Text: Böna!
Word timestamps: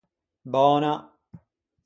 Böna! 0.45 1.13